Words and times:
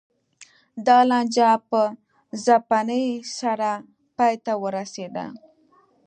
دا 0.85 0.99
لانجه 1.09 1.49
په 1.69 1.81
ځپنې 2.43 3.05
سره 3.39 3.69
پای 4.17 4.33
ته 4.45 4.53
ورسېده. 4.63 5.25